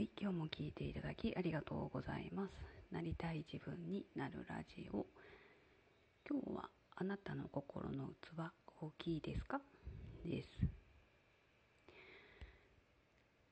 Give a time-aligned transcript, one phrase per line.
[0.00, 2.64] はい、今日も聞いていただきありがとうございます。
[2.90, 5.04] なりたい自分になるラジオ。
[6.26, 8.50] 今日はあなたの心の器
[8.80, 9.60] 大きいですか？
[10.24, 10.58] です。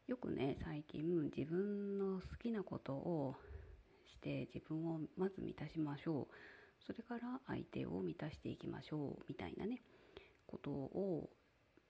[0.07, 3.37] よくね、最近自分の好きなことを
[4.07, 6.35] して自分をまず満たしましょう。
[6.83, 9.83] それから相手を満たしていきましょうみたいなね、
[10.47, 11.29] ことを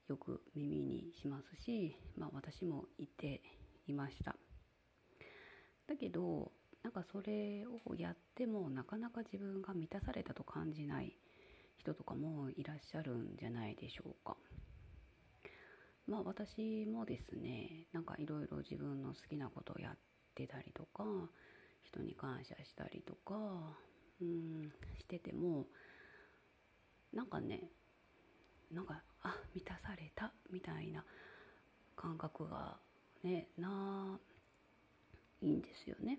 [0.09, 3.41] よく耳にしますし、まあ私も言って
[3.87, 4.35] いました。
[5.89, 6.53] だけど、
[6.83, 11.17] なんかそれをやってもなかなか自分が満たされたと感じない
[11.77, 14.37] 人とかもいらっしゃるんじゃないでしょうか。
[16.07, 19.99] まあ私もですね、なんかいろいろ自分の好きなことをやっ
[20.35, 21.05] てたりとか、
[21.83, 23.35] 人に感謝したりとか、
[24.21, 25.67] うんしてても
[27.13, 27.71] なんかね
[28.73, 31.05] なんかあ満たされたみたいな
[31.97, 32.77] 感覚が
[33.23, 34.19] ねな
[35.41, 36.19] いいんですよね。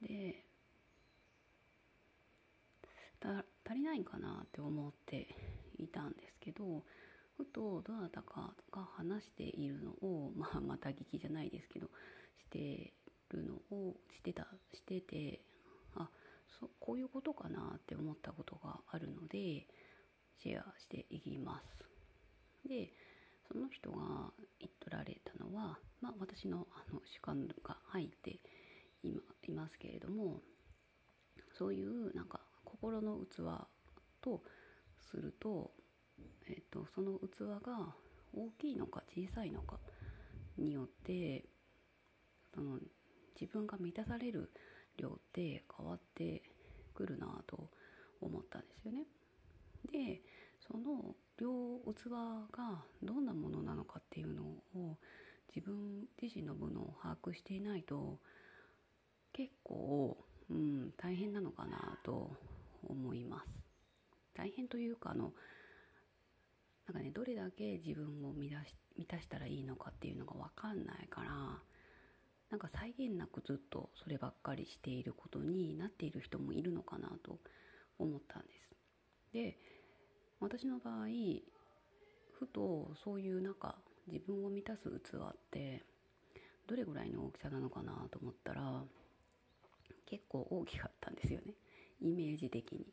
[0.00, 0.44] で
[3.70, 5.28] 足りないんかなって思って
[5.78, 6.82] いたんですけど
[7.36, 11.88] ふとどなたかが話しているのを、 まあ、また聞きじゃないですけど
[12.38, 12.92] して
[13.28, 15.40] るのをしてたしてて
[15.94, 16.10] あ
[16.48, 19.68] そこういうことかなって思ったことがあるので
[20.38, 22.68] シェアしていきます。
[22.68, 22.92] で
[23.46, 28.40] その人が言っとられたのは、まあ、私のあの主観が入って
[29.02, 30.40] 今いますけれども
[31.58, 33.66] そういうなんか心の器
[34.20, 34.42] と
[34.98, 35.72] すると、
[36.48, 37.94] えっと、その器が
[38.32, 39.78] 大きいのか小さいのか
[40.56, 41.44] によって
[42.54, 42.78] その
[43.40, 44.50] 自分が満たされる
[44.96, 46.42] 量って変わって
[46.94, 47.70] くるなと
[48.20, 49.06] 思ったんですよね。
[49.90, 50.20] で
[50.60, 52.10] その両器
[52.52, 54.42] がどんなものなのかっていうの
[54.74, 54.98] を
[55.54, 58.18] 自分自身のものを把握していないと
[59.32, 60.16] 結構、
[60.50, 62.30] うん、大変なのかなと
[62.88, 63.48] 思います。
[64.34, 65.32] 大変というかあの
[66.86, 71.30] なんかねどれだけ自分を満たし満たしたらいいのかっていうのが分かんないから
[72.50, 77.38] なんか際限なくずっとそればっかりしていることになっている人もいるのかなと
[77.98, 78.70] 思ったんです。
[79.32, 79.56] で
[80.40, 81.06] 私の場合
[82.32, 83.76] ふとそういうなんか
[84.10, 85.82] 自分を満たす器って
[86.66, 88.82] どれぐらいの大きさなのかなと思ったら
[90.06, 91.54] 結構大きかったんですよね。
[92.00, 92.86] イメージ的に。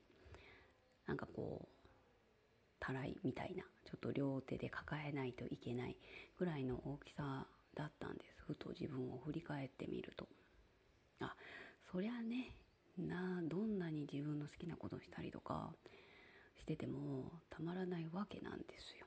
[1.05, 1.87] なんかこう
[2.79, 3.63] たらいみたいな。
[3.85, 5.95] ちょっと両手で抱えないといけない
[6.37, 8.43] ぐらいの大きさだったんです。
[8.45, 10.27] ふと自分を振り返ってみると。
[11.21, 11.35] あ
[11.91, 12.51] そりゃね
[12.97, 15.73] などんなに自分の好きなことしたりとか
[16.57, 19.06] しててもたまらないわけなんですよ。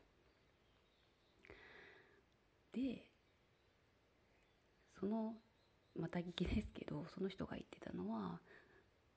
[2.73, 3.07] で
[4.99, 5.35] その
[5.99, 8.41] また聞きですけどその人が言ってたのは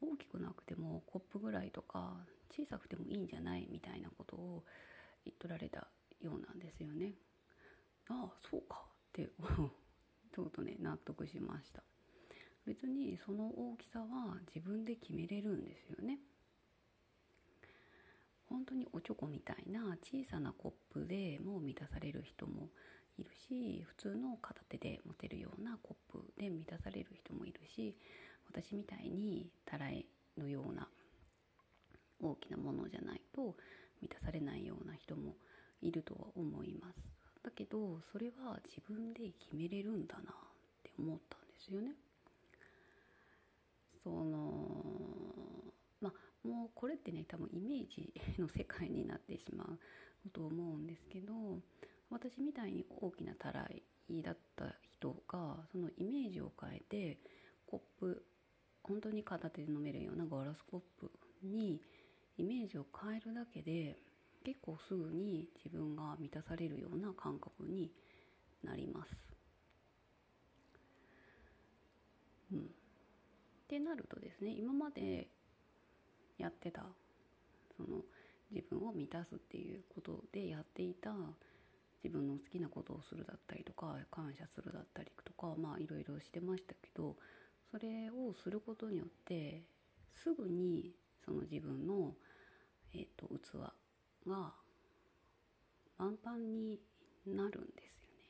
[0.02, 2.18] 大きくなくてもコップぐらいとか
[2.52, 4.64] 小さくてもいいんじゃないみたいなことを
[5.26, 5.88] 言っとられた
[6.22, 7.14] ようなんですよね。
[8.10, 9.30] ああそうかって
[10.34, 11.84] ちょっとね納得しました
[12.66, 16.20] 別にその大きさは自分で決めれるんですよね
[18.48, 22.70] 本当におちょこみたいな小さなコップでも満たされる人も
[23.18, 27.96] いるし普通の片手で持てるようなコップで満たされる人もいるし
[28.48, 30.06] 私みたいにたらい
[30.38, 30.88] のような
[32.22, 33.56] 大きなものじゃないと
[34.02, 35.36] 満たされないような人も
[35.82, 37.14] いるとは思います
[37.44, 40.26] だけどそれは自分で決めれるんだなっ
[40.82, 41.92] て思ったんですよね。
[44.04, 44.84] その
[46.02, 51.34] まあもうこれってね多分イメージの世界になってしまうと思うんですけど
[52.14, 53.68] 私みたいに大きなたら
[54.08, 57.18] いだった人がそのイメージを変えて
[57.66, 58.24] コップ
[58.84, 61.12] 本当に片手で飲めるようなガラスコップ
[61.44, 61.82] に
[62.38, 63.98] イメージを変えるだけで
[64.46, 67.92] 結構すぐに自分が満たされるような感覚に
[68.64, 69.18] なります。
[72.52, 72.64] うん、っ
[73.68, 75.28] てなるとですね今まで
[76.38, 76.86] やってた
[77.76, 78.02] その
[78.52, 81.12] 自分を満たすっていうことでやっていた
[82.04, 87.16] 自分の好きなことをするだったりとか感謝するだったりとかまあいろいろしてましたけど
[87.72, 89.64] それをすることによって
[90.12, 90.92] すぐに
[91.24, 92.14] その自分の、
[92.94, 94.54] えーと、と器が
[95.98, 96.80] 満帆に
[97.26, 98.24] なるんですよね。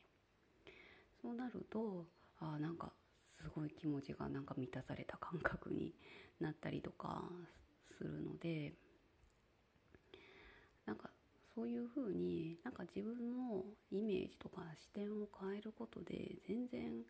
[1.21, 2.05] そうなると
[2.39, 2.91] あなんか
[3.25, 5.93] すごい気持ちがなんか満たされた感覚に
[6.39, 7.23] なったりとか
[7.97, 8.73] するので
[10.85, 11.09] なんか
[11.55, 17.03] そういうふうになんか自分のイメージとか視点を変えることで全然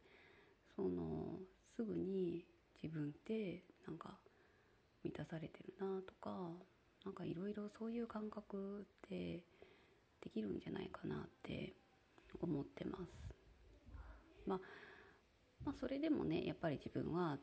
[0.75, 1.39] その
[1.75, 2.45] すぐに
[2.81, 4.17] 自分ってなんか
[5.03, 6.51] 満たされてるなとか
[7.05, 9.41] なんかいろいろそういう感覚って
[10.21, 11.73] できるんじゃないかなって
[12.41, 13.03] 思ってます。
[14.45, 14.59] まあ、
[15.65, 17.37] まあ、それでもねやっぱり自分は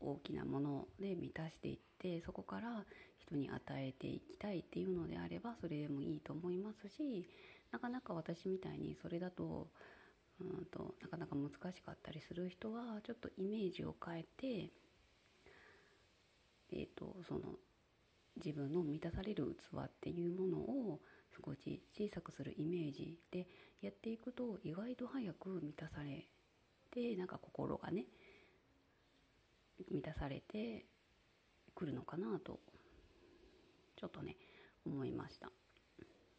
[0.00, 2.84] 大きなもので満たしていってそこから
[3.26, 7.28] 人に与えていきたいっていうのであればそれでもいいと思いますし
[7.72, 9.68] なかなか私みたいにそれだと
[10.40, 14.70] うんとなかなか難しかったりする人はちょっとイメージを変えて
[16.72, 17.40] えっ、ー、とその
[18.36, 21.00] 自分の満たされる器っていうものを
[21.44, 23.46] 少し小さくするイメージで
[23.80, 26.26] やっていくと意外と早く満たされ
[26.90, 28.04] てなんか心がね
[29.90, 30.86] 満たされて
[31.74, 32.60] くるのかなと
[33.96, 34.36] ちょっとね
[34.84, 35.50] 思いました。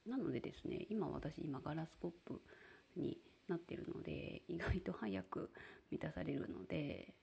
[0.08, 2.42] なのでですね今私今ガラスコップ
[2.96, 3.18] に
[3.48, 5.52] なってるので意外と早く
[5.92, 7.14] 満たされるので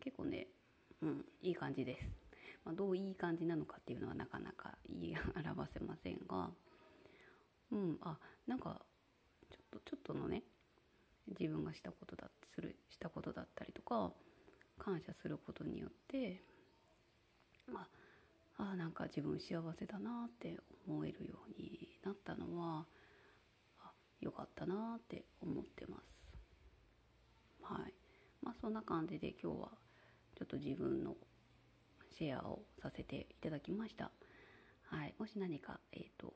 [0.00, 0.48] 結構ね
[1.02, 2.10] うんいい感じです、
[2.64, 6.52] まあ、どういい感じなのかっていうのはなかなか 言い表せませんが
[7.70, 8.84] うんあなんか
[9.50, 10.44] ちょっとちょっとのね
[11.26, 14.12] 自分がしたことだするしたことだったりとか
[14.78, 16.42] 感謝することによって
[17.66, 17.90] まあ
[18.58, 22.86] あなんか自分幸せだなって思えるようになったのは
[23.80, 26.18] あよかったなって思ってます。
[27.62, 27.94] はい。
[28.42, 29.68] まあそんな感じで今日は
[30.36, 31.16] ちょっと自分の
[32.10, 34.10] シェアをさせていただきました。
[34.82, 35.14] はい。
[35.18, 36.34] もし何かえっ、ー、と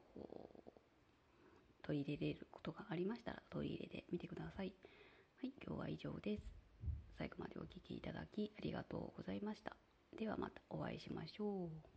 [1.82, 4.72] 取り入れれることがありましたら取り入れてみてください。
[5.40, 5.52] はい。
[5.66, 6.54] 今日は以上です。
[7.18, 9.76] 最後までお聴きいただきありがとうございました。
[10.16, 11.91] ではまたお会いしましょう。